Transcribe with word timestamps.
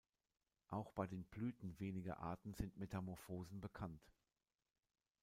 Auch 0.69 0.91
bei 0.93 1.05
den 1.05 1.25
Blüten 1.25 1.77
weniger 1.79 2.17
Arten 2.17 2.55
sind 2.55 2.75
Metamorphosen 2.79 3.61
bekannt. 3.61 4.01